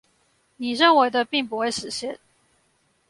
[0.57, 2.19] 你認為的並不會實現